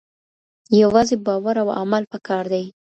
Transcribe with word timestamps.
یوازې 0.81 1.15
باور 1.25 1.55
او 1.63 1.69
عمل 1.79 2.03
پکار 2.11 2.43
دی. 2.53 2.63